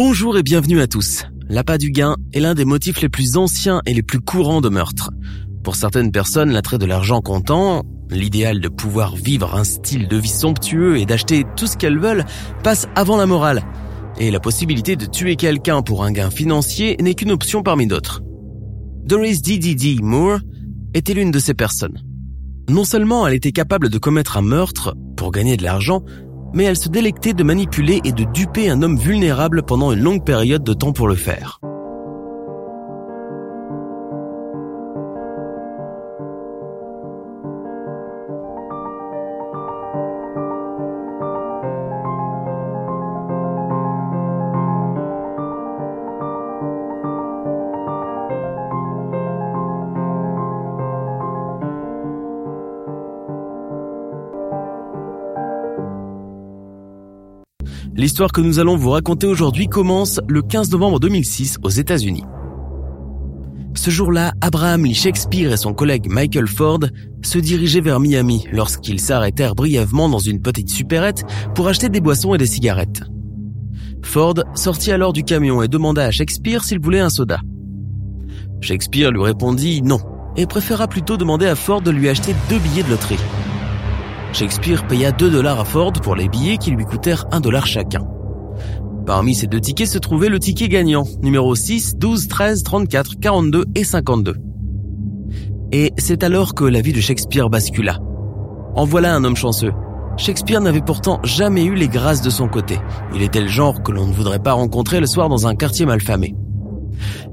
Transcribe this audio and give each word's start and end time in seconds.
Bonjour 0.00 0.38
et 0.38 0.44
bienvenue 0.44 0.80
à 0.80 0.86
tous. 0.86 1.24
L'appât 1.48 1.76
du 1.76 1.90
gain 1.90 2.14
est 2.32 2.38
l'un 2.38 2.54
des 2.54 2.64
motifs 2.64 3.00
les 3.00 3.08
plus 3.08 3.36
anciens 3.36 3.82
et 3.84 3.92
les 3.92 4.04
plus 4.04 4.20
courants 4.20 4.60
de 4.60 4.68
meurtre. 4.68 5.10
Pour 5.64 5.74
certaines 5.74 6.12
personnes, 6.12 6.52
l'attrait 6.52 6.78
de 6.78 6.86
l'argent 6.86 7.20
comptant, 7.20 7.82
l'idéal 8.08 8.60
de 8.60 8.68
pouvoir 8.68 9.16
vivre 9.16 9.56
un 9.56 9.64
style 9.64 10.06
de 10.06 10.16
vie 10.16 10.28
somptueux 10.28 10.98
et 10.98 11.04
d'acheter 11.04 11.42
tout 11.56 11.66
ce 11.66 11.76
qu'elles 11.76 11.98
veulent, 11.98 12.24
passe 12.62 12.86
avant 12.94 13.16
la 13.16 13.26
morale. 13.26 13.64
Et 14.20 14.30
la 14.30 14.38
possibilité 14.38 14.94
de 14.94 15.04
tuer 15.04 15.34
quelqu'un 15.34 15.82
pour 15.82 16.04
un 16.04 16.12
gain 16.12 16.30
financier 16.30 16.96
n'est 17.00 17.14
qu'une 17.14 17.32
option 17.32 17.64
parmi 17.64 17.88
d'autres. 17.88 18.22
Doris 19.02 19.42
D.D.D. 19.42 19.96
Moore 20.00 20.38
était 20.94 21.14
l'une 21.14 21.32
de 21.32 21.40
ces 21.40 21.54
personnes. 21.54 22.04
Non 22.70 22.84
seulement 22.84 23.26
elle 23.26 23.34
était 23.34 23.50
capable 23.50 23.88
de 23.88 23.98
commettre 23.98 24.36
un 24.36 24.42
meurtre 24.42 24.94
pour 25.16 25.32
gagner 25.32 25.56
de 25.56 25.64
l'argent, 25.64 26.04
mais 26.52 26.64
elle 26.64 26.76
se 26.76 26.88
délectait 26.88 27.34
de 27.34 27.44
manipuler 27.44 28.00
et 28.04 28.12
de 28.12 28.24
duper 28.24 28.70
un 28.70 28.82
homme 28.82 28.98
vulnérable 28.98 29.62
pendant 29.62 29.92
une 29.92 30.02
longue 30.02 30.24
période 30.24 30.64
de 30.64 30.72
temps 30.72 30.92
pour 30.92 31.08
le 31.08 31.14
faire. 31.14 31.60
L'histoire 57.94 58.32
que 58.32 58.40
nous 58.40 58.58
allons 58.58 58.76
vous 58.76 58.90
raconter 58.90 59.26
aujourd'hui 59.26 59.68
commence 59.68 60.20
le 60.28 60.42
15 60.42 60.70
novembre 60.70 61.00
2006 61.00 61.58
aux 61.62 61.68
États-Unis. 61.68 62.24
Ce 63.74 63.90
jour-là, 63.90 64.32
Abraham 64.40 64.84
Lee 64.84 64.94
Shakespeare 64.94 65.52
et 65.52 65.56
son 65.56 65.72
collègue 65.72 66.08
Michael 66.08 66.48
Ford 66.48 66.80
se 67.22 67.38
dirigeaient 67.38 67.80
vers 67.80 68.00
Miami 68.00 68.44
lorsqu'ils 68.52 69.00
s'arrêtèrent 69.00 69.54
brièvement 69.54 70.08
dans 70.08 70.18
une 70.18 70.40
petite 70.40 70.70
supérette 70.70 71.24
pour 71.54 71.68
acheter 71.68 71.88
des 71.88 72.00
boissons 72.00 72.34
et 72.34 72.38
des 72.38 72.46
cigarettes. 72.46 73.02
Ford 74.02 74.34
sortit 74.54 74.92
alors 74.92 75.12
du 75.12 75.24
camion 75.24 75.62
et 75.62 75.68
demanda 75.68 76.04
à 76.04 76.10
Shakespeare 76.10 76.64
s'il 76.64 76.80
voulait 76.80 77.00
un 77.00 77.10
soda. 77.10 77.40
Shakespeare 78.60 79.10
lui 79.10 79.22
répondit 79.22 79.82
non 79.82 80.00
et 80.36 80.46
préféra 80.46 80.88
plutôt 80.88 81.16
demander 81.16 81.46
à 81.46 81.54
Ford 81.54 81.80
de 81.80 81.90
lui 81.90 82.08
acheter 82.08 82.34
deux 82.48 82.58
billets 82.58 82.82
de 82.82 82.90
loterie. 82.90 83.18
Shakespeare 84.32 84.86
paya 84.86 85.10
2 85.10 85.30
dollars 85.30 85.60
à 85.60 85.64
Ford 85.64 85.92
pour 85.92 86.14
les 86.14 86.28
billets 86.28 86.58
qui 86.58 86.70
lui 86.70 86.84
coûtèrent 86.84 87.26
1 87.32 87.40
dollar 87.40 87.66
chacun. 87.66 88.06
Parmi 89.06 89.34
ces 89.34 89.46
deux 89.46 89.60
tickets 89.60 89.88
se 89.88 89.98
trouvait 89.98 90.28
le 90.28 90.38
ticket 90.38 90.68
gagnant, 90.68 91.04
numéro 91.22 91.54
6, 91.54 91.96
12, 91.96 92.28
13, 92.28 92.62
34, 92.62 93.18
42 93.20 93.64
et 93.74 93.84
52. 93.84 94.36
Et 95.72 95.92
c'est 95.96 96.22
alors 96.22 96.54
que 96.54 96.64
la 96.64 96.82
vie 96.82 96.92
de 96.92 97.00
Shakespeare 97.00 97.48
bascula. 97.48 97.98
En 98.74 98.84
voilà 98.84 99.14
un 99.14 99.24
homme 99.24 99.36
chanceux. 99.36 99.72
Shakespeare 100.18 100.60
n'avait 100.60 100.82
pourtant 100.82 101.20
jamais 101.24 101.64
eu 101.64 101.74
les 101.74 101.88
grâces 101.88 102.22
de 102.22 102.30
son 102.30 102.48
côté. 102.48 102.78
Il 103.14 103.22
était 103.22 103.40
le 103.40 103.48
genre 103.48 103.82
que 103.82 103.92
l'on 103.92 104.06
ne 104.06 104.12
voudrait 104.12 104.40
pas 104.40 104.52
rencontrer 104.52 105.00
le 105.00 105.06
soir 105.06 105.28
dans 105.28 105.46
un 105.46 105.54
quartier 105.54 105.86
malfamé. 105.86 106.34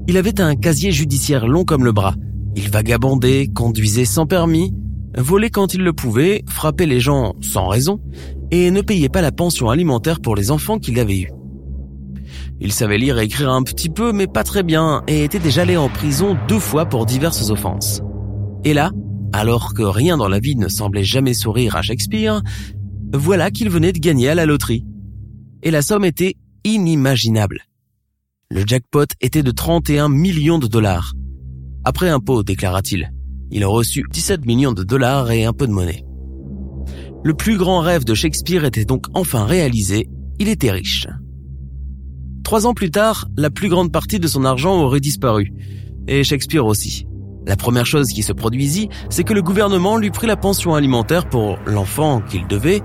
Il 0.06 0.16
avait 0.16 0.40
un 0.40 0.54
casier 0.54 0.92
judiciaire 0.92 1.46
long 1.46 1.64
comme 1.64 1.84
le 1.84 1.92
bras. 1.92 2.14
Il 2.54 2.70
vagabondait, 2.70 3.48
conduisait 3.48 4.04
sans 4.04 4.26
permis, 4.26 4.72
volait 5.16 5.50
quand 5.50 5.74
il 5.74 5.82
le 5.82 5.92
pouvait, 5.92 6.44
frappait 6.48 6.86
les 6.86 7.00
gens 7.00 7.34
sans 7.40 7.66
raison, 7.68 8.00
et 8.50 8.70
ne 8.70 8.80
payait 8.80 9.08
pas 9.08 9.22
la 9.22 9.32
pension 9.32 9.70
alimentaire 9.70 10.20
pour 10.20 10.36
les 10.36 10.50
enfants 10.50 10.78
qu'il 10.78 10.98
avait 11.00 11.18
eus. 11.18 11.30
Il 12.60 12.72
savait 12.72 12.98
lire 12.98 13.18
et 13.18 13.24
écrire 13.24 13.50
un 13.50 13.62
petit 13.62 13.88
peu, 13.88 14.12
mais 14.12 14.26
pas 14.26 14.44
très 14.44 14.62
bien, 14.62 15.02
et 15.06 15.24
était 15.24 15.38
déjà 15.38 15.62
allé 15.62 15.76
en 15.76 15.88
prison 15.88 16.36
deux 16.48 16.58
fois 16.58 16.86
pour 16.86 17.06
diverses 17.06 17.50
offenses. 17.50 18.00
Et 18.64 18.72
là, 18.72 18.90
alors 19.32 19.74
que 19.74 19.82
rien 19.82 20.16
dans 20.16 20.28
la 20.28 20.40
vie 20.40 20.56
ne 20.56 20.68
semblait 20.68 21.04
jamais 21.04 21.34
sourire 21.34 21.76
à 21.76 21.82
Shakespeare, 21.82 22.42
voilà 23.12 23.50
qu'il 23.50 23.70
venait 23.70 23.92
de 23.92 23.98
gagner 23.98 24.28
à 24.28 24.34
la 24.34 24.46
loterie. 24.46 24.84
Et 25.62 25.70
la 25.70 25.82
somme 25.82 26.04
était 26.04 26.36
inimaginable. 26.64 27.62
Le 28.50 28.64
jackpot 28.66 29.06
était 29.20 29.42
de 29.42 29.50
31 29.50 30.08
millions 30.08 30.58
de 30.58 30.66
dollars. 30.66 31.14
Après 31.84 32.08
impôt, 32.08 32.42
déclara-t-il. 32.42 33.12
Il 33.50 33.62
a 33.62 33.68
reçu 33.68 34.04
17 34.10 34.44
millions 34.44 34.72
de 34.72 34.82
dollars 34.82 35.30
et 35.30 35.44
un 35.44 35.52
peu 35.52 35.66
de 35.66 35.72
monnaie. 35.72 36.04
Le 37.24 37.34
plus 37.34 37.56
grand 37.56 37.80
rêve 37.80 38.04
de 38.04 38.14
Shakespeare 38.14 38.64
était 38.64 38.84
donc 38.84 39.06
enfin 39.14 39.44
réalisé, 39.44 40.08
il 40.38 40.48
était 40.48 40.70
riche. 40.70 41.06
Trois 42.44 42.66
ans 42.66 42.74
plus 42.74 42.90
tard, 42.90 43.26
la 43.36 43.50
plus 43.50 43.68
grande 43.68 43.90
partie 43.90 44.20
de 44.20 44.28
son 44.28 44.44
argent 44.44 44.80
aurait 44.82 45.00
disparu, 45.00 45.52
et 46.06 46.22
Shakespeare 46.22 46.64
aussi. 46.64 47.06
La 47.46 47.56
première 47.56 47.86
chose 47.86 48.08
qui 48.08 48.22
se 48.22 48.32
produisit, 48.32 48.88
c'est 49.10 49.24
que 49.24 49.34
le 49.34 49.42
gouvernement 49.42 49.96
lui 49.96 50.10
prit 50.10 50.26
la 50.26 50.36
pension 50.36 50.74
alimentaire 50.74 51.28
pour 51.28 51.58
l'enfant 51.66 52.20
qu'il 52.20 52.46
devait, 52.46 52.82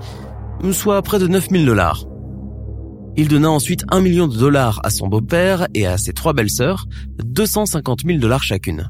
soit 0.72 1.02
près 1.02 1.20
de 1.20 1.28
9000 1.28 1.66
dollars. 1.66 2.06
Il 3.18 3.28
donna 3.28 3.50
ensuite 3.50 3.84
un 3.90 4.00
million 4.00 4.28
de 4.28 4.38
dollars 4.38 4.80
à 4.84 4.90
son 4.90 5.08
beau-père 5.08 5.68
et 5.74 5.86
à 5.86 5.98
ses 5.98 6.14
trois 6.14 6.34
belles-sœurs, 6.34 6.86
250 7.24 8.02
000 8.06 8.20
dollars 8.20 8.44
chacune 8.44 8.90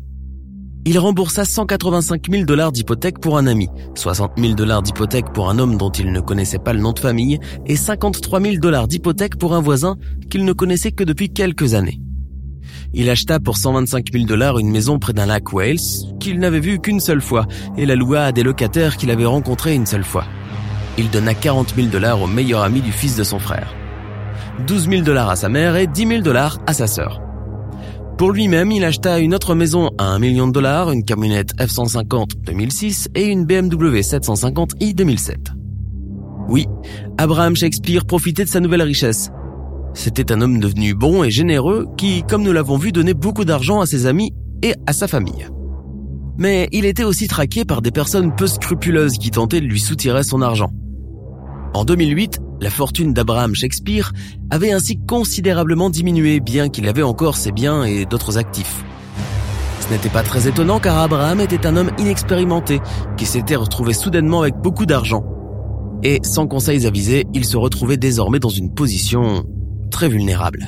il 0.86 0.98
remboursa 0.98 1.46
185 1.46 2.30
000 2.30 2.46
dollars 2.46 2.72
d'hypothèque 2.72 3.20
pour 3.20 3.38
un 3.38 3.46
ami, 3.46 3.68
60 3.96 4.32
000 4.38 4.54
dollars 4.56 4.82
d'hypothèque 4.82 5.32
pour 5.34 5.50
un 5.50 5.60
homme 5.60 5.78
dont 5.78 5.92
il 5.92 6.12
ne 6.12 6.20
connaissait 6.20 6.60
pas 6.60 6.74
le 6.74 6.80
nom 6.80 6.94
de 6.94 7.00
famille 7.00 7.40
et 7.68 7.76
53 7.76 8.42
000 8.42 8.56
dollars 8.58 8.88
d'hypothèque 8.88 9.38
pour 9.38 9.54
un 9.54 9.62
voisin 9.62 9.98
qu'il 10.30 10.44
ne 10.44 10.54
connaissait 10.54 10.92
que 10.92 11.04
depuis 11.04 11.30
quelques 11.30 11.76
années. 11.76 12.00
Il 12.94 13.10
acheta 13.10 13.40
pour 13.40 13.58
125 13.58 14.12
000 14.12 14.26
dollars 14.26 14.60
une 14.60 14.72
maison 14.72 14.98
près 14.98 15.14
d'un 15.14 15.26
lac 15.26 15.54
Wales 15.54 15.78
qu'il 16.20 16.40
n'avait 16.40 16.60
vu 16.60 16.80
qu'une 16.80 17.00
seule 17.00 17.22
fois 17.22 17.46
et 17.78 17.86
la 17.86 17.96
loua 17.96 18.26
à 18.26 18.32
des 18.32 18.44
locataires 18.44 18.98
qu'il 18.98 19.12
avait 19.12 19.26
rencontrés 19.26 19.76
une 19.76 19.86
seule 19.86 20.04
fois. 20.04 20.26
Il 20.98 21.10
donna 21.10 21.34
40 21.34 21.76
000 21.76 21.88
dollars 21.88 22.22
au 22.22 22.28
meilleur 22.28 22.64
ami 22.64 22.82
du 22.82 22.92
fils 22.92 23.16
de 23.16 23.24
son 23.24 23.40
frère. 23.40 23.74
12 24.68 24.90
000 24.90 25.02
dollars 25.04 25.30
à 25.30 25.36
sa 25.36 25.48
mère 25.48 25.76
et 25.76 25.88
10 25.88 26.08
000 26.08 26.22
dollars 26.22 26.60
à 26.68 26.74
sa 26.74 26.88
sœur. 26.88 27.22
Pour 28.22 28.34
lui-même, 28.34 28.72
il 28.72 28.86
acheta 28.86 29.18
une 29.18 29.34
autre 29.34 29.56
maison 29.56 29.90
à 29.98 30.04
un 30.04 30.20
million 30.20 30.46
de 30.46 30.52
dollars, 30.52 30.92
une 30.92 31.04
camionnette 31.04 31.56
F-150 31.60 32.44
2006 32.44 33.08
et 33.16 33.26
une 33.26 33.46
BMW 33.46 34.02
750i 34.02 34.94
2007. 34.94 35.40
Oui, 36.48 36.68
Abraham 37.18 37.56
Shakespeare 37.56 38.06
profitait 38.06 38.44
de 38.44 38.50
sa 38.50 38.60
nouvelle 38.60 38.84
richesse. 38.84 39.32
C'était 39.96 40.32
un 40.32 40.42
homme 40.42 40.60
devenu 40.60 40.94
bon 40.94 41.24
et 41.24 41.32
généreux 41.32 41.88
qui, 41.98 42.22
comme 42.22 42.44
nous 42.44 42.52
l'avons 42.52 42.78
vu, 42.78 42.92
donnait 42.92 43.16
beaucoup 43.16 43.44
d'argent 43.44 43.82
à 43.82 43.88
ses 43.88 44.06
amis 44.06 44.32
et 44.62 44.76
à 44.86 44.94
sa 44.94 45.08
famille. 45.08 45.48
Mais 46.38 46.70
il 46.72 46.86
était 46.86 47.04
aussi 47.04 47.28
traqué 47.28 47.66
par 47.66 47.82
des 47.82 47.90
personnes 47.90 48.36
peu 48.36 48.46
scrupuleuses 48.46 49.18
qui 49.18 49.32
tentaient 49.32 49.62
de 49.62 49.66
lui 49.66 49.80
soutirer 49.80 50.22
son 50.22 50.44
argent. 50.44 50.70
En 51.74 51.86
2008, 51.86 52.40
la 52.62 52.70
fortune 52.70 53.12
d'Abraham 53.14 53.56
Shakespeare 53.56 54.14
avait 54.52 54.72
ainsi 54.72 55.00
considérablement 55.00 55.90
diminué 55.90 56.40
bien 56.40 56.70
qu'il 56.70 56.88
avait 56.88 57.02
encore 57.02 57.36
ses 57.36 57.52
biens 57.52 57.84
et 57.84 58.06
d'autres 58.06 58.38
actifs. 58.38 58.86
Ce 59.80 59.92
n'était 59.92 60.10
pas 60.10 60.22
très 60.22 60.48
étonnant 60.48 60.80
car 60.80 61.00
Abraham 61.00 61.42
était 61.42 61.66
un 61.66 61.76
homme 61.76 61.90
inexpérimenté 61.98 62.80
qui 63.18 63.26
s'était 63.26 63.56
retrouvé 63.56 63.94
soudainement 63.94 64.42
avec 64.42 64.56
beaucoup 64.58 64.86
d'argent. 64.86 65.26
Et 66.04 66.20
sans 66.24 66.48
conseils 66.48 66.86
avisés, 66.86 67.26
il 67.34 67.46
se 67.46 67.58
retrouvait 67.58 67.98
désormais 67.98 68.40
dans 68.40 68.50
une 68.50 68.74
position 68.74 69.44
très 69.90 70.08
vulnérable. 70.08 70.68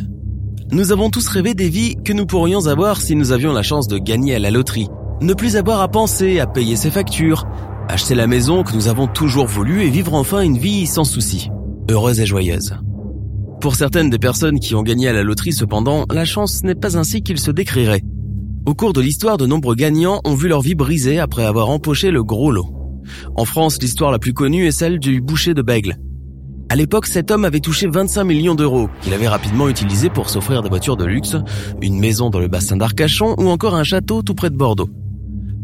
Nous 0.71 0.91
avons 0.91 1.11
tous 1.11 1.27
rêvé 1.27 1.53
des 1.53 1.69
vies 1.69 1.95
que 2.03 2.13
nous 2.13 2.25
pourrions 2.25 2.65
avoir 2.65 3.01
si 3.01 3.15
nous 3.15 3.31
avions 3.31 3.53
la 3.53 3.61
chance 3.61 3.87
de 3.87 3.99
gagner 3.99 4.35
à 4.35 4.39
la 4.39 4.49
loterie. 4.49 4.89
Ne 5.21 5.35
plus 5.35 5.57
avoir 5.57 5.81
à 5.81 5.87
penser, 5.87 6.39
à 6.39 6.47
payer 6.47 6.75
ses 6.75 6.89
factures, 6.89 7.45
acheter 7.87 8.15
la 8.15 8.25
maison 8.25 8.63
que 8.63 8.73
nous 8.73 8.87
avons 8.87 9.05
toujours 9.05 9.45
voulu 9.45 9.83
et 9.83 9.89
vivre 9.91 10.15
enfin 10.15 10.41
une 10.41 10.57
vie 10.57 10.87
sans 10.87 11.03
soucis 11.03 11.49
heureuse 11.89 12.19
et 12.19 12.25
joyeuse. 12.25 12.75
Pour 13.61 13.75
certaines 13.75 14.09
des 14.09 14.19
personnes 14.19 14.59
qui 14.59 14.75
ont 14.75 14.83
gagné 14.83 15.07
à 15.07 15.13
la 15.13 15.23
loterie 15.23 15.53
cependant, 15.53 16.05
la 16.11 16.25
chance 16.25 16.63
n'est 16.63 16.75
pas 16.75 16.97
ainsi 16.97 17.21
qu'ils 17.21 17.39
se 17.39 17.51
décriraient. 17.51 18.03
Au 18.65 18.73
cours 18.73 18.93
de 18.93 19.01
l'histoire, 19.01 19.37
de 19.37 19.45
nombreux 19.45 19.75
gagnants 19.75 20.21
ont 20.25 20.35
vu 20.35 20.47
leur 20.47 20.61
vie 20.61 20.75
brisée 20.75 21.19
après 21.19 21.45
avoir 21.45 21.69
empoché 21.69 22.11
le 22.11 22.23
gros 22.23 22.51
lot. 22.51 22.67
En 23.35 23.45
France, 23.45 23.81
l'histoire 23.81 24.11
la 24.11 24.19
plus 24.19 24.33
connue 24.33 24.67
est 24.67 24.71
celle 24.71 24.99
du 24.99 25.21
boucher 25.21 25.53
de 25.53 25.61
Bègle. 25.61 25.97
À 26.69 26.75
l'époque, 26.75 27.07
cet 27.07 27.29
homme 27.29 27.45
avait 27.45 27.59
touché 27.59 27.87
25 27.87 28.23
millions 28.23 28.55
d'euros, 28.55 28.89
qu'il 29.01 29.13
avait 29.13 29.27
rapidement 29.27 29.67
utilisé 29.67 30.09
pour 30.09 30.29
s'offrir 30.29 30.61
des 30.61 30.69
voitures 30.69 30.97
de 30.97 31.05
luxe, 31.05 31.35
une 31.81 31.99
maison 31.99 32.29
dans 32.29 32.39
le 32.39 32.47
bassin 32.47 32.77
d'Arcachon 32.77 33.35
ou 33.37 33.49
encore 33.49 33.75
un 33.75 33.83
château 33.83 34.23
tout 34.23 34.33
près 34.33 34.49
de 34.49 34.55
Bordeaux. 34.57 34.89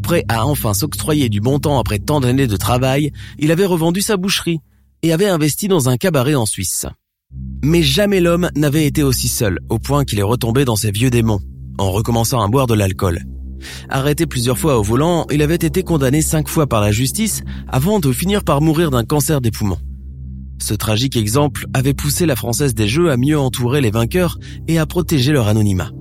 Prêt 0.04 0.24
à 0.28 0.46
enfin 0.46 0.74
s'octroyer 0.74 1.30
du 1.30 1.42
bon 1.42 1.60
temps 1.60 1.80
après 1.80 2.00
tant 2.00 2.20
d'années 2.20 2.48
de 2.48 2.58
travail, 2.58 3.12
il 3.38 3.52
avait 3.52 3.66
revendu 3.66 4.02
sa 4.02 4.18
boucherie 4.18 4.60
et 5.04 5.14
avait 5.14 5.28
investi 5.28 5.68
dans 5.68 5.90
un 5.90 5.98
cabaret 5.98 6.36
en 6.36 6.46
Suisse. 6.46 6.86
Mais 7.64 7.84
jamais 7.84 8.20
l'homme 8.20 8.50
n'avait 8.56 8.86
été 8.86 9.04
aussi 9.04 9.28
seul, 9.28 9.60
au 9.70 9.80
point 9.80 10.06
qu'il 10.06 10.20
est 10.20 10.24
retombé 10.24 10.66
dans 10.66 10.76
ses 10.76 10.92
vieux 10.92 11.10
démons, 11.10 11.40
en 11.78 11.92
recommençant 11.92 12.42
à 12.42 12.48
boire 12.48 12.68
de 12.68 12.74
l'alcool. 12.74 13.24
Arrêté 13.90 14.26
plusieurs 14.26 14.58
fois 14.58 14.80
au 14.80 14.84
volant, 14.84 15.26
il 15.32 15.42
avait 15.42 15.56
été 15.56 15.84
condamné 15.84 16.22
cinq 16.22 16.48
fois 16.48 16.68
par 16.68 16.82
la 16.82 16.92
justice 16.92 17.42
avant 17.68 18.00
de 18.00 18.12
finir 18.12 18.44
par 18.44 18.62
mourir 18.62 18.92
d'un 18.92 19.04
cancer 19.04 19.42
des 19.42 19.52
poumons. 19.52 19.80
Ce 20.62 20.74
tragique 20.74 21.16
exemple 21.16 21.66
avait 21.74 21.94
poussé 21.94 22.26
la 22.26 22.36
Française 22.36 22.76
des 22.76 22.88
Jeux 22.88 23.12
à 23.12 23.18
mieux 23.18 23.40
entourer 23.40 23.82
les 23.82 23.92
vainqueurs 23.92 24.38
et 24.68 24.78
à 24.78 24.86
protéger 24.86 25.32
leur 25.32 25.48
anonymat. 25.48 25.92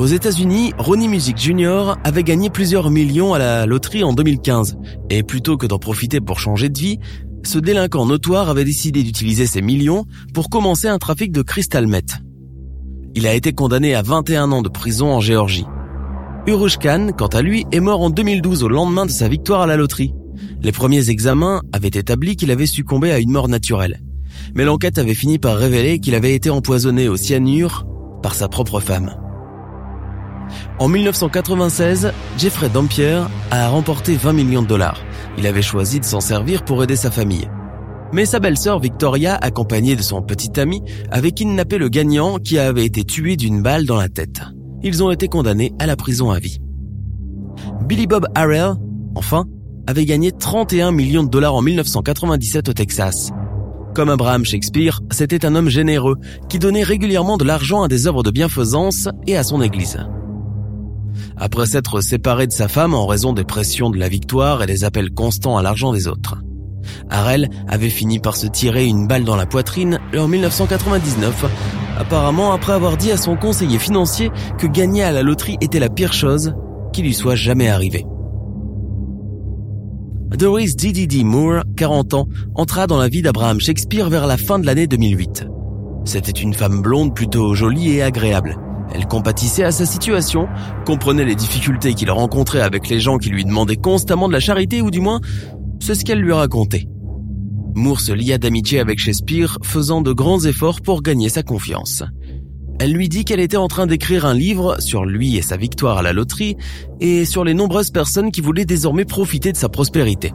Aux 0.00 0.06
États-Unis, 0.06 0.72
Ronnie 0.78 1.08
Music 1.08 1.36
Jr. 1.36 1.96
avait 2.04 2.22
gagné 2.22 2.48
plusieurs 2.48 2.90
millions 2.90 3.34
à 3.34 3.38
la 3.38 3.66
loterie 3.66 4.02
en 4.02 4.14
2015, 4.14 4.78
et 5.10 5.22
plutôt 5.22 5.58
que 5.58 5.66
d'en 5.66 5.78
profiter 5.78 6.22
pour 6.22 6.40
changer 6.40 6.70
de 6.70 6.78
vie, 6.78 6.98
ce 7.44 7.58
délinquant 7.58 8.06
notoire 8.06 8.48
avait 8.48 8.64
décidé 8.64 9.02
d'utiliser 9.02 9.44
ces 9.44 9.60
millions 9.60 10.06
pour 10.32 10.48
commencer 10.48 10.88
un 10.88 10.96
trafic 10.96 11.32
de 11.32 11.42
crystal 11.42 11.86
meth. 11.86 12.16
Il 13.14 13.26
a 13.26 13.34
été 13.34 13.52
condamné 13.52 13.94
à 13.94 14.00
21 14.00 14.52
ans 14.52 14.62
de 14.62 14.70
prison 14.70 15.12
en 15.12 15.20
Géorgie. 15.20 15.66
Urush 16.46 16.78
Khan, 16.78 17.10
quant 17.14 17.26
à 17.26 17.42
lui, 17.42 17.66
est 17.70 17.80
mort 17.80 18.00
en 18.00 18.08
2012 18.08 18.62
au 18.62 18.68
lendemain 18.68 19.04
de 19.04 19.10
sa 19.10 19.28
victoire 19.28 19.60
à 19.60 19.66
la 19.66 19.76
loterie. 19.76 20.14
Les 20.62 20.72
premiers 20.72 21.10
examens 21.10 21.60
avaient 21.74 21.88
établi 21.88 22.36
qu'il 22.36 22.50
avait 22.50 22.64
succombé 22.64 23.12
à 23.12 23.18
une 23.18 23.32
mort 23.32 23.48
naturelle. 23.48 24.00
Mais 24.54 24.64
l'enquête 24.64 24.96
avait 24.96 25.12
fini 25.12 25.38
par 25.38 25.58
révéler 25.58 25.98
qu'il 26.00 26.14
avait 26.14 26.34
été 26.34 26.48
empoisonné 26.48 27.06
au 27.06 27.18
cyanure 27.18 27.84
par 28.22 28.34
sa 28.34 28.48
propre 28.48 28.80
femme. 28.80 29.14
En 30.78 30.88
1996, 30.88 32.12
Jeffrey 32.38 32.68
Dampier 32.68 33.22
a 33.50 33.68
remporté 33.68 34.14
20 34.14 34.32
millions 34.32 34.62
de 34.62 34.66
dollars. 34.66 35.00
Il 35.38 35.46
avait 35.46 35.62
choisi 35.62 36.00
de 36.00 36.04
s'en 36.04 36.20
servir 36.20 36.64
pour 36.64 36.82
aider 36.82 36.96
sa 36.96 37.10
famille. 37.10 37.48
Mais 38.12 38.26
sa 38.26 38.40
belle-sœur 38.40 38.80
Victoria, 38.80 39.36
accompagnée 39.36 39.94
de 39.94 40.02
son 40.02 40.20
petit 40.22 40.58
ami, 40.58 40.82
avait 41.10 41.30
kidnappé 41.30 41.78
le 41.78 41.88
gagnant 41.88 42.38
qui 42.38 42.58
avait 42.58 42.84
été 42.84 43.04
tué 43.04 43.36
d'une 43.36 43.62
balle 43.62 43.86
dans 43.86 43.96
la 43.96 44.08
tête. 44.08 44.40
Ils 44.82 45.02
ont 45.02 45.10
été 45.10 45.28
condamnés 45.28 45.72
à 45.78 45.86
la 45.86 45.96
prison 45.96 46.30
à 46.30 46.38
vie. 46.38 46.58
Billy 47.86 48.06
Bob 48.06 48.26
Harrell, 48.34 48.74
enfin, 49.14 49.44
avait 49.86 50.06
gagné 50.06 50.32
31 50.32 50.92
millions 50.92 51.22
de 51.22 51.28
dollars 51.28 51.54
en 51.54 51.62
1997 51.62 52.68
au 52.68 52.72
Texas. 52.72 53.30
Comme 53.94 54.08
Abraham 54.08 54.44
Shakespeare, 54.44 55.00
c'était 55.10 55.44
un 55.44 55.54
homme 55.54 55.68
généreux 55.68 56.16
qui 56.48 56.58
donnait 56.58 56.84
régulièrement 56.84 57.36
de 57.36 57.44
l'argent 57.44 57.82
à 57.82 57.88
des 57.88 58.06
œuvres 58.06 58.22
de 58.22 58.30
bienfaisance 58.30 59.08
et 59.26 59.36
à 59.36 59.42
son 59.42 59.60
église. 59.60 59.98
Après 61.36 61.66
s'être 61.66 62.00
séparé 62.00 62.46
de 62.46 62.52
sa 62.52 62.68
femme 62.68 62.94
en 62.94 63.06
raison 63.06 63.32
des 63.32 63.44
pressions 63.44 63.90
de 63.90 63.98
la 63.98 64.08
victoire 64.08 64.62
et 64.62 64.66
des 64.66 64.84
appels 64.84 65.10
constants 65.10 65.56
à 65.56 65.62
l'argent 65.62 65.92
des 65.92 66.08
autres. 66.08 66.36
Harel 67.08 67.48
avait 67.68 67.90
fini 67.90 68.18
par 68.18 68.36
se 68.36 68.46
tirer 68.46 68.86
une 68.86 69.06
balle 69.06 69.24
dans 69.24 69.36
la 69.36 69.46
poitrine 69.46 69.98
en 70.16 70.28
1999, 70.28 71.46
apparemment 71.98 72.52
après 72.52 72.72
avoir 72.72 72.96
dit 72.96 73.12
à 73.12 73.16
son 73.16 73.36
conseiller 73.36 73.78
financier 73.78 74.30
que 74.58 74.66
gagner 74.66 75.02
à 75.02 75.12
la 75.12 75.22
loterie 75.22 75.58
était 75.60 75.80
la 75.80 75.88
pire 75.88 76.12
chose 76.12 76.54
qui 76.92 77.02
lui 77.02 77.14
soit 77.14 77.36
jamais 77.36 77.68
arrivée. 77.68 78.06
Doris 80.36 80.76
D.D.D. 80.76 81.24
Moore, 81.24 81.64
40 81.76 82.14
ans, 82.14 82.28
entra 82.54 82.86
dans 82.86 82.98
la 82.98 83.08
vie 83.08 83.20
d'Abraham 83.20 83.60
Shakespeare 83.60 84.08
vers 84.08 84.26
la 84.26 84.36
fin 84.36 84.58
de 84.58 84.64
l'année 84.64 84.86
2008. 84.86 85.46
C'était 86.04 86.30
une 86.30 86.54
femme 86.54 86.80
blonde 86.80 87.14
plutôt 87.14 87.54
jolie 87.54 87.90
et 87.90 88.02
agréable. 88.02 88.56
Elle 88.94 89.06
compatissait 89.06 89.64
à 89.64 89.72
sa 89.72 89.86
situation, 89.86 90.48
comprenait 90.84 91.24
les 91.24 91.34
difficultés 91.34 91.94
qu'il 91.94 92.10
rencontrait 92.10 92.60
avec 92.60 92.88
les 92.88 93.00
gens 93.00 93.18
qui 93.18 93.30
lui 93.30 93.44
demandaient 93.44 93.76
constamment 93.76 94.28
de 94.28 94.32
la 94.32 94.40
charité 94.40 94.82
ou 94.82 94.90
du 94.90 95.00
moins, 95.00 95.20
c'est 95.80 95.94
ce 95.94 96.04
qu'elle 96.04 96.20
lui 96.20 96.32
racontait. 96.32 96.86
Moore 97.74 98.00
se 98.00 98.12
lia 98.12 98.36
d'amitié 98.38 98.80
avec 98.80 98.98
Shakespeare, 98.98 99.58
faisant 99.62 100.02
de 100.02 100.12
grands 100.12 100.44
efforts 100.44 100.80
pour 100.80 101.02
gagner 101.02 101.28
sa 101.28 101.42
confiance. 101.42 102.02
Elle 102.80 102.92
lui 102.92 103.08
dit 103.08 103.24
qu'elle 103.24 103.40
était 103.40 103.56
en 103.56 103.68
train 103.68 103.86
d'écrire 103.86 104.24
un 104.24 104.34
livre 104.34 104.80
sur 104.80 105.04
lui 105.04 105.36
et 105.36 105.42
sa 105.42 105.56
victoire 105.56 105.98
à 105.98 106.02
la 106.02 106.12
loterie 106.12 106.56
et 106.98 107.26
sur 107.26 107.44
les 107.44 107.54
nombreuses 107.54 107.90
personnes 107.90 108.32
qui 108.32 108.40
voulaient 108.40 108.64
désormais 108.64 109.04
profiter 109.04 109.52
de 109.52 109.56
sa 109.56 109.68
prospérité. 109.68 110.32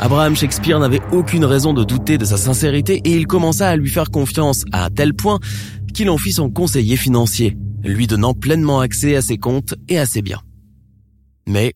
Abraham 0.00 0.34
Shakespeare 0.34 0.78
n'avait 0.80 1.00
aucune 1.12 1.44
raison 1.44 1.72
de 1.72 1.84
douter 1.84 2.18
de 2.18 2.24
sa 2.24 2.36
sincérité 2.36 3.00
et 3.04 3.12
il 3.12 3.26
commença 3.26 3.68
à 3.68 3.76
lui 3.76 3.88
faire 3.88 4.10
confiance 4.10 4.64
à 4.72 4.90
tel 4.90 5.14
point 5.14 5.38
qu'il 5.92 6.10
en 6.10 6.18
fit 6.18 6.32
son 6.32 6.50
conseiller 6.50 6.96
financier, 6.96 7.56
lui 7.84 8.06
donnant 8.06 8.34
pleinement 8.34 8.80
accès 8.80 9.16
à 9.16 9.22
ses 9.22 9.38
comptes 9.38 9.74
et 9.88 9.98
à 9.98 10.06
ses 10.06 10.22
biens. 10.22 10.42
Mais, 11.46 11.74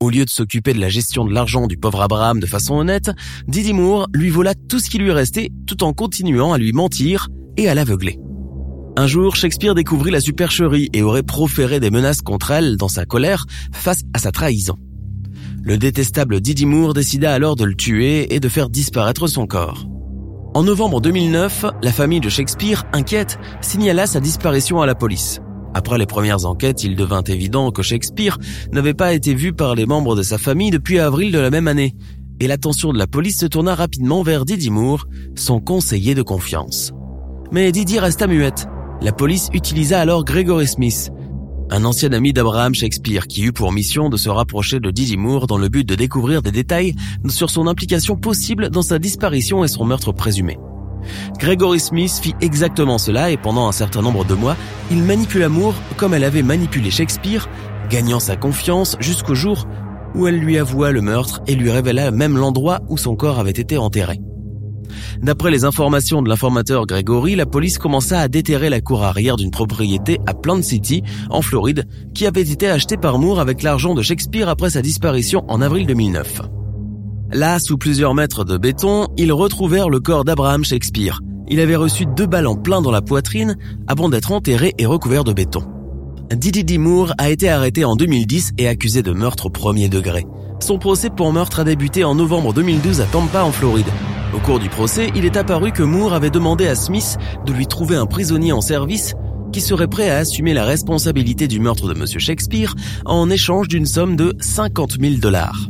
au 0.00 0.10
lieu 0.10 0.24
de 0.24 0.30
s'occuper 0.30 0.74
de 0.74 0.80
la 0.80 0.88
gestion 0.88 1.24
de 1.24 1.32
l'argent 1.32 1.66
du 1.66 1.76
pauvre 1.76 2.02
Abraham 2.02 2.40
de 2.40 2.46
façon 2.46 2.74
honnête, 2.74 3.10
Didi 3.46 3.72
Moore 3.72 4.08
lui 4.12 4.30
vola 4.30 4.54
tout 4.54 4.78
ce 4.78 4.90
qui 4.90 4.98
lui 4.98 5.12
restait 5.12 5.50
tout 5.66 5.82
en 5.82 5.92
continuant 5.92 6.52
à 6.52 6.58
lui 6.58 6.72
mentir 6.72 7.28
et 7.56 7.68
à 7.68 7.74
l'aveugler. 7.74 8.18
Un 8.96 9.06
jour, 9.06 9.34
Shakespeare 9.34 9.74
découvrit 9.74 10.10
la 10.10 10.20
supercherie 10.20 10.88
et 10.92 11.02
aurait 11.02 11.22
proféré 11.22 11.80
des 11.80 11.90
menaces 11.90 12.22
contre 12.22 12.52
elle 12.52 12.76
dans 12.76 12.88
sa 12.88 13.06
colère 13.06 13.46
face 13.72 14.02
à 14.12 14.18
sa 14.18 14.30
trahison. 14.30 14.76
Le 15.62 15.78
détestable 15.78 16.40
Didi 16.40 16.66
Moore 16.66 16.94
décida 16.94 17.32
alors 17.32 17.56
de 17.56 17.64
le 17.64 17.74
tuer 17.74 18.34
et 18.34 18.40
de 18.40 18.48
faire 18.48 18.68
disparaître 18.68 19.26
son 19.26 19.46
corps. 19.46 19.86
En 20.54 20.62
novembre 20.62 21.00
2009, 21.00 21.66
la 21.82 21.90
famille 21.90 22.20
de 22.20 22.28
Shakespeare, 22.28 22.84
inquiète, 22.92 23.40
signala 23.60 24.06
sa 24.06 24.20
disparition 24.20 24.80
à 24.80 24.86
la 24.86 24.94
police. 24.94 25.40
Après 25.74 25.98
les 25.98 26.06
premières 26.06 26.46
enquêtes, 26.46 26.84
il 26.84 26.94
devint 26.94 27.24
évident 27.24 27.72
que 27.72 27.82
Shakespeare 27.82 28.38
n'avait 28.70 28.94
pas 28.94 29.14
été 29.14 29.34
vu 29.34 29.52
par 29.52 29.74
les 29.74 29.84
membres 29.84 30.14
de 30.14 30.22
sa 30.22 30.38
famille 30.38 30.70
depuis 30.70 31.00
avril 31.00 31.32
de 31.32 31.40
la 31.40 31.50
même 31.50 31.66
année, 31.66 31.96
et 32.38 32.46
l'attention 32.46 32.92
de 32.92 32.98
la 32.98 33.08
police 33.08 33.40
se 33.40 33.46
tourna 33.46 33.74
rapidement 33.74 34.22
vers 34.22 34.44
Didi 34.44 34.70
Moore, 34.70 35.06
son 35.34 35.58
conseiller 35.58 36.14
de 36.14 36.22
confiance. 36.22 36.92
Mais 37.50 37.72
Didi 37.72 37.98
resta 37.98 38.28
muette. 38.28 38.66
La 39.02 39.10
police 39.10 39.48
utilisa 39.54 39.98
alors 39.98 40.24
Gregory 40.24 40.68
Smith, 40.68 41.10
un 41.70 41.84
ancien 41.84 42.12
ami 42.12 42.32
d'Abraham 42.32 42.74
Shakespeare 42.74 43.26
qui 43.26 43.42
eut 43.42 43.52
pour 43.52 43.72
mission 43.72 44.08
de 44.08 44.16
se 44.16 44.28
rapprocher 44.28 44.80
de 44.80 44.90
Didi 44.90 45.16
Moore 45.16 45.46
dans 45.46 45.58
le 45.58 45.68
but 45.68 45.84
de 45.84 45.94
découvrir 45.94 46.42
des 46.42 46.52
détails 46.52 46.94
sur 47.28 47.50
son 47.50 47.66
implication 47.66 48.16
possible 48.16 48.70
dans 48.70 48.82
sa 48.82 48.98
disparition 48.98 49.64
et 49.64 49.68
son 49.68 49.84
meurtre 49.84 50.12
présumé. 50.12 50.58
Gregory 51.38 51.80
Smith 51.80 52.18
fit 52.22 52.34
exactement 52.40 52.98
cela 52.98 53.30
et 53.30 53.36
pendant 53.36 53.68
un 53.68 53.72
certain 53.72 54.02
nombre 54.02 54.24
de 54.24 54.34
mois, 54.34 54.56
il 54.90 55.02
manipula 55.02 55.48
Moore 55.48 55.74
comme 55.96 56.14
elle 56.14 56.24
avait 56.24 56.42
manipulé 56.42 56.90
Shakespeare, 56.90 57.48
gagnant 57.90 58.20
sa 58.20 58.36
confiance 58.36 58.96
jusqu'au 59.00 59.34
jour 59.34 59.66
où 60.14 60.26
elle 60.26 60.38
lui 60.38 60.58
avoua 60.58 60.92
le 60.92 61.02
meurtre 61.02 61.42
et 61.46 61.54
lui 61.54 61.70
révéla 61.70 62.10
même 62.10 62.36
l'endroit 62.36 62.80
où 62.88 62.96
son 62.96 63.16
corps 63.16 63.38
avait 63.38 63.50
été 63.50 63.76
enterré. 63.76 64.20
D'après 65.22 65.50
les 65.50 65.64
informations 65.64 66.22
de 66.22 66.28
l'informateur 66.28 66.86
Gregory, 66.86 67.36
la 67.36 67.46
police 67.46 67.78
commença 67.78 68.20
à 68.20 68.28
déterrer 68.28 68.70
la 68.70 68.80
cour 68.80 69.04
arrière 69.04 69.36
d'une 69.36 69.50
propriété 69.50 70.20
à 70.26 70.34
Plant 70.34 70.62
City, 70.62 71.02
en 71.30 71.42
Floride, 71.42 71.86
qui 72.14 72.26
avait 72.26 72.42
été 72.42 72.68
achetée 72.68 72.96
par 72.96 73.18
Moore 73.18 73.40
avec 73.40 73.62
l'argent 73.62 73.94
de 73.94 74.02
Shakespeare 74.02 74.48
après 74.48 74.70
sa 74.70 74.82
disparition 74.82 75.44
en 75.48 75.60
avril 75.60 75.86
2009. 75.86 76.42
Là, 77.32 77.58
sous 77.58 77.78
plusieurs 77.78 78.14
mètres 78.14 78.44
de 78.44 78.58
béton, 78.58 79.08
ils 79.16 79.32
retrouvèrent 79.32 79.88
le 79.88 80.00
corps 80.00 80.24
d'Abraham 80.24 80.64
Shakespeare. 80.64 81.20
Il 81.48 81.60
avait 81.60 81.76
reçu 81.76 82.06
deux 82.06 82.26
balles 82.26 82.46
en 82.46 82.56
plein 82.56 82.80
dans 82.80 82.90
la 82.90 83.02
poitrine 83.02 83.56
avant 83.86 84.08
d'être 84.08 84.32
enterré 84.32 84.74
et 84.78 84.86
recouvert 84.86 85.24
de 85.24 85.32
béton. 85.32 85.64
Didi 86.32 86.78
Moore 86.78 87.12
a 87.18 87.30
été 87.30 87.48
arrêté 87.48 87.84
en 87.84 87.96
2010 87.96 88.52
et 88.58 88.68
accusé 88.68 89.02
de 89.02 89.12
meurtre 89.12 89.46
au 89.46 89.50
premier 89.50 89.88
degré. 89.88 90.26
Son 90.60 90.78
procès 90.78 91.10
pour 91.10 91.32
meurtre 91.32 91.60
a 91.60 91.64
débuté 91.64 92.04
en 92.04 92.14
novembre 92.14 92.54
2012 92.54 93.00
à 93.00 93.04
Tampa 93.04 93.42
en 93.42 93.52
Floride. 93.52 93.86
Au 94.34 94.40
cours 94.40 94.58
du 94.58 94.68
procès, 94.68 95.12
il 95.14 95.24
est 95.24 95.36
apparu 95.36 95.70
que 95.70 95.84
Moore 95.84 96.12
avait 96.12 96.28
demandé 96.28 96.66
à 96.66 96.74
Smith 96.74 97.18
de 97.46 97.52
lui 97.52 97.68
trouver 97.68 97.94
un 97.94 98.06
prisonnier 98.06 98.52
en 98.52 98.60
service 98.60 99.14
qui 99.52 99.60
serait 99.60 99.86
prêt 99.86 100.10
à 100.10 100.16
assumer 100.16 100.54
la 100.54 100.64
responsabilité 100.64 101.46
du 101.46 101.60
meurtre 101.60 101.86
de 101.86 101.98
M. 101.98 102.04
Shakespeare 102.18 102.74
en 103.04 103.30
échange 103.30 103.68
d'une 103.68 103.86
somme 103.86 104.16
de 104.16 104.34
50 104.40 105.00
000 105.00 105.14
dollars. 105.18 105.68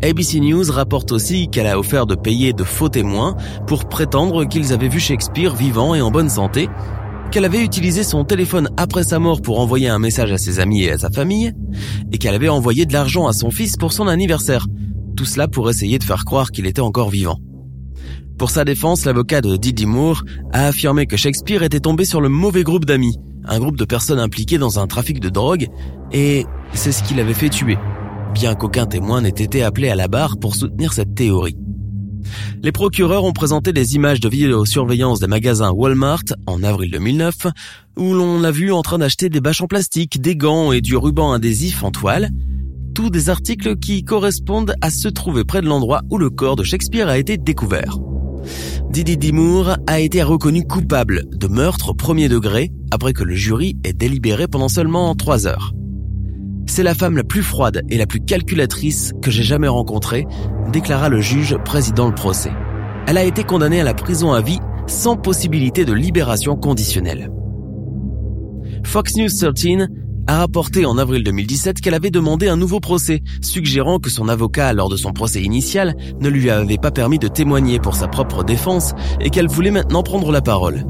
ABC 0.00 0.38
News 0.38 0.70
rapporte 0.70 1.10
aussi 1.10 1.48
qu'elle 1.48 1.66
a 1.66 1.76
offert 1.76 2.06
de 2.06 2.14
payer 2.14 2.52
de 2.52 2.62
faux 2.62 2.88
témoins 2.88 3.36
pour 3.66 3.88
prétendre 3.88 4.44
qu'ils 4.44 4.72
avaient 4.72 4.88
vu 4.88 5.00
Shakespeare 5.00 5.54
vivant 5.54 5.96
et 5.96 6.00
en 6.00 6.12
bonne 6.12 6.28
santé, 6.28 6.68
qu'elle 7.32 7.44
avait 7.44 7.64
utilisé 7.64 8.04
son 8.04 8.24
téléphone 8.24 8.68
après 8.76 9.02
sa 9.02 9.18
mort 9.18 9.42
pour 9.42 9.58
envoyer 9.58 9.88
un 9.88 9.98
message 9.98 10.30
à 10.30 10.38
ses 10.38 10.60
amis 10.60 10.84
et 10.84 10.92
à 10.92 10.98
sa 10.98 11.10
famille, 11.10 11.52
et 12.12 12.18
qu'elle 12.18 12.34
avait 12.34 12.48
envoyé 12.48 12.86
de 12.86 12.92
l'argent 12.92 13.26
à 13.26 13.32
son 13.32 13.50
fils 13.50 13.76
pour 13.76 13.92
son 13.92 14.06
anniversaire. 14.06 14.66
Tout 15.16 15.24
cela 15.24 15.48
pour 15.48 15.68
essayer 15.68 15.98
de 15.98 16.04
faire 16.04 16.24
croire 16.24 16.52
qu'il 16.52 16.66
était 16.66 16.80
encore 16.80 17.10
vivant. 17.10 17.38
Pour 18.42 18.50
sa 18.50 18.64
défense, 18.64 19.04
l'avocat 19.04 19.40
de 19.40 19.54
Didi 19.54 19.86
Moore 19.86 20.24
a 20.52 20.66
affirmé 20.66 21.06
que 21.06 21.16
Shakespeare 21.16 21.62
était 21.62 21.78
tombé 21.78 22.04
sur 22.04 22.20
le 22.20 22.28
mauvais 22.28 22.64
groupe 22.64 22.84
d'amis 22.84 23.16
un 23.44 23.60
groupe 23.60 23.76
de 23.76 23.84
personnes 23.84 24.18
impliquées 24.18 24.58
dans 24.58 24.80
un 24.80 24.88
trafic 24.88 25.20
de 25.20 25.28
drogue, 25.28 25.68
et 26.10 26.44
c'est 26.74 26.90
ce 26.90 27.04
qui 27.04 27.14
l'avait 27.14 27.34
fait 27.34 27.50
tuer, 27.50 27.78
bien 28.34 28.56
qu'aucun 28.56 28.86
témoin 28.86 29.20
n'ait 29.20 29.28
été 29.28 29.62
appelé 29.62 29.90
à 29.90 29.94
la 29.94 30.08
barre 30.08 30.38
pour 30.40 30.56
soutenir 30.56 30.92
cette 30.92 31.14
théorie. 31.14 31.56
Les 32.64 32.72
procureurs 32.72 33.22
ont 33.22 33.32
présenté 33.32 33.72
des 33.72 33.94
images 33.94 34.18
de 34.18 34.28
vidéosurveillance 34.28 35.20
des 35.20 35.28
magasins 35.28 35.70
Walmart 35.70 36.24
en 36.48 36.64
avril 36.64 36.90
2009, 36.90 37.46
où 37.96 38.12
l'on 38.12 38.40
l'a 38.40 38.50
vu 38.50 38.72
en 38.72 38.82
train 38.82 38.98
d'acheter 38.98 39.28
des 39.28 39.40
bâches 39.40 39.62
en 39.62 39.68
plastique, 39.68 40.20
des 40.20 40.34
gants 40.34 40.72
et 40.72 40.80
du 40.80 40.96
ruban 40.96 41.30
adhésif 41.30 41.84
en 41.84 41.92
toile, 41.92 42.30
tous 42.92 43.08
des 43.08 43.30
articles 43.30 43.76
qui 43.76 44.02
correspondent 44.02 44.74
à 44.80 44.90
se 44.90 45.06
trouver 45.06 45.44
près 45.44 45.60
de 45.60 45.66
l'endroit 45.68 46.02
où 46.10 46.18
le 46.18 46.28
corps 46.28 46.56
de 46.56 46.64
Shakespeare 46.64 47.08
a 47.08 47.18
été 47.18 47.38
découvert. 47.38 47.98
Didi 48.90 49.16
Dimour 49.16 49.76
a 49.86 50.00
été 50.00 50.22
reconnu 50.22 50.64
coupable 50.64 51.22
de 51.30 51.48
meurtre 51.48 51.90
au 51.90 51.94
premier 51.94 52.28
degré 52.28 52.70
après 52.90 53.12
que 53.12 53.24
le 53.24 53.34
jury 53.34 53.76
ait 53.84 53.92
délibéré 53.92 54.48
pendant 54.48 54.68
seulement 54.68 55.14
trois 55.14 55.46
heures. 55.46 55.72
C'est 56.66 56.82
la 56.82 56.94
femme 56.94 57.16
la 57.16 57.24
plus 57.24 57.42
froide 57.42 57.82
et 57.90 57.98
la 57.98 58.06
plus 58.06 58.20
calculatrice 58.20 59.12
que 59.20 59.30
j'ai 59.30 59.42
jamais 59.42 59.68
rencontrée, 59.68 60.26
déclara 60.72 61.08
le 61.08 61.20
juge 61.20 61.56
président 61.64 62.06
le 62.06 62.14
procès. 62.14 62.52
Elle 63.06 63.18
a 63.18 63.24
été 63.24 63.44
condamnée 63.44 63.80
à 63.80 63.84
la 63.84 63.94
prison 63.94 64.32
à 64.32 64.40
vie 64.40 64.60
sans 64.86 65.16
possibilité 65.16 65.84
de 65.84 65.92
libération 65.92 66.56
conditionnelle. 66.56 67.30
Fox 68.84 69.16
News 69.16 69.28
13 69.28 69.88
a 70.26 70.38
rapporté 70.38 70.86
en 70.86 70.98
avril 70.98 71.24
2017 71.24 71.80
qu'elle 71.80 71.94
avait 71.94 72.10
demandé 72.10 72.48
un 72.48 72.56
nouveau 72.56 72.80
procès, 72.80 73.22
suggérant 73.40 73.98
que 73.98 74.10
son 74.10 74.28
avocat, 74.28 74.72
lors 74.72 74.88
de 74.88 74.96
son 74.96 75.12
procès 75.12 75.42
initial, 75.42 75.96
ne 76.20 76.28
lui 76.28 76.50
avait 76.50 76.78
pas 76.78 76.90
permis 76.90 77.18
de 77.18 77.28
témoigner 77.28 77.78
pour 77.80 77.94
sa 77.94 78.08
propre 78.08 78.44
défense 78.44 78.92
et 79.20 79.30
qu'elle 79.30 79.48
voulait 79.48 79.70
maintenant 79.70 80.02
prendre 80.02 80.30
la 80.30 80.40
parole. 80.40 80.84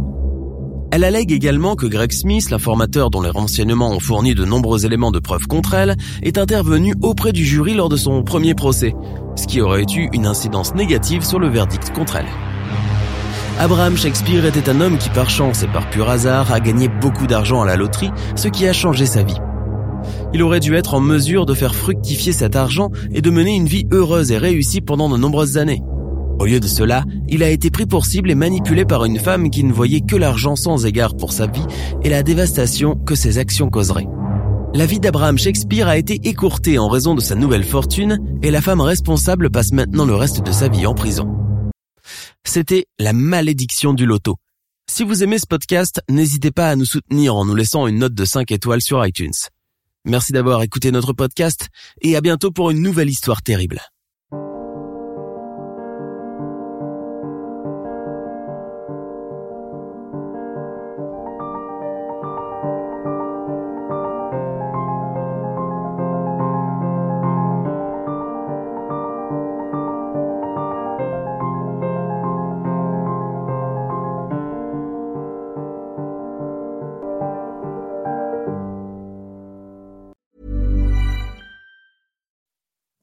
Elle 0.91 1.05
allègue 1.05 1.33
également 1.33 1.75
que 1.75 1.87
Greg 1.87 2.13
Smith, 2.13 2.51
l'informateur 2.51 3.09
dont 3.09 3.23
les 3.23 3.31
renseignements 3.31 3.93
ont 3.93 4.01
fourni 4.01 4.35
de 4.35 4.45
nombreux 4.45 4.85
éléments 4.85 5.11
de 5.11 5.21
preuve 5.21 5.47
contre 5.47 5.73
elle, 5.73 5.97
est 6.23 6.37
intervenu 6.37 6.95
auprès 7.01 7.33
du 7.33 7.47
jury 7.47 7.73
lors 7.73 7.89
de 7.89 7.97
son 7.97 8.23
premier 8.23 8.55
procès, 8.55 8.95
ce 9.37 9.47
qui 9.47 9.63
aurait 9.63 9.87
eu 9.97 10.11
une 10.13 10.27
incidence 10.27 10.75
négative 10.75 11.25
sur 11.25 11.39
le 11.39 11.49
verdict 11.49 11.93
contre 11.95 12.17
elle. 12.17 12.52
Abraham 13.63 13.97
Shakespeare 13.97 14.45
était 14.45 14.69
un 14.69 14.81
homme 14.81 14.99
qui 14.99 15.09
par 15.09 15.31
chance 15.31 15.63
et 15.63 15.69
par 15.69 15.89
pur 15.89 16.11
hasard 16.11 16.51
a 16.51 16.59
gagné 16.59 16.89
beaucoup 16.89 17.29
d'argent 17.29 17.63
à 17.63 17.65
la 17.65 17.77
loterie, 17.77 18.11
ce 18.35 18.49
qui 18.49 18.67
a 18.67 18.73
changé 18.73 19.07
sa 19.07 19.23
vie. 19.23 19.39
Il 20.35 20.43
aurait 20.43 20.59
dû 20.59 20.75
être 20.75 20.95
en 20.95 21.01
mesure 21.01 21.47
de 21.47 21.55
faire 21.55 21.77
fructifier 21.77 22.33
cet 22.33 22.57
argent 22.57 22.91
et 23.13 23.23
de 23.23 23.31
mener 23.31 23.55
une 23.55 23.69
vie 23.69 23.87
heureuse 23.93 24.33
et 24.33 24.37
réussie 24.37 24.81
pendant 24.81 25.09
de 25.09 25.17
nombreuses 25.17 25.59
années. 25.59 25.81
Au 26.41 26.45
lieu 26.45 26.59
de 26.59 26.67
cela, 26.67 27.05
il 27.29 27.45
a 27.45 27.51
été 27.51 27.71
pris 27.71 27.87
pour 27.87 28.05
cible 28.05 28.33
et 28.33 28.35
manipulé 28.35 28.85
par 28.85 29.05
une 29.05 29.21
femme 29.21 29.49
qui 29.49 29.63
ne 29.63 29.73
voyait 29.73 30.01
que 30.01 30.17
l'argent 30.17 30.57
sans 30.57 30.85
égard 30.85 31.17
pour 31.17 31.33
sa 31.33 31.47
vie 31.47 31.67
et 32.03 32.11
la 32.11 32.25
dévastation 32.25 32.97
que 32.97 33.15
ses 33.15 33.39
actions 33.39 33.71
causeraient. 33.71 34.09
La 34.75 34.87
vie 34.87 34.99
d'Abraham 34.99 35.39
Shakespeare 35.39 35.87
a 35.87 35.99
été 35.99 36.19
écourtée 36.25 36.81
en 36.81 36.89
raison 36.89 37.15
de 37.15 37.21
sa 37.21 37.37
nouvelle 37.37 37.63
fortune 37.63 38.19
et 38.43 38.51
la 38.51 38.61
femme 38.61 38.81
responsable 38.81 39.51
passe 39.51 39.71
maintenant 39.71 40.05
le 40.05 40.17
reste 40.17 40.45
de 40.45 40.51
sa 40.51 40.67
vie 40.67 40.85
en 40.85 40.95
prison. 40.95 41.42
C'était 42.45 42.87
la 42.99 43.13
malédiction 43.13 43.95
du 43.95 44.07
loto. 44.07 44.37
Si 44.91 45.05
vous 45.05 45.23
aimez 45.23 45.39
ce 45.39 45.47
podcast, 45.47 46.01
n'hésitez 46.09 46.51
pas 46.51 46.69
à 46.69 46.77
nous 46.77 46.85
soutenir 46.85 47.37
en 47.37 47.45
nous 47.45 47.55
laissant 47.55 47.87
une 47.87 47.99
note 47.99 48.15
de 48.15 48.25
5 48.25 48.51
étoiles 48.51 48.83
sur 48.83 49.05
iTunes. 49.07 49.33
Merci 50.05 50.33
d'avoir 50.33 50.63
écouté 50.63 50.91
notre 50.91 51.13
podcast 51.13 51.69
et 52.01 52.17
à 52.17 52.21
bientôt 52.21 52.51
pour 52.51 52.71
une 52.71 52.83
nouvelle 52.83 53.09
histoire 53.09 53.43
terrible. 53.43 53.81